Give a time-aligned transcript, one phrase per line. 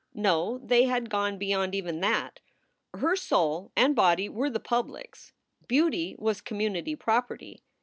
[0.15, 2.39] No, they had gone beyond even that.
[2.91, 5.31] Her soul and body were the pub lic s.
[5.67, 7.61] Beauty was community property.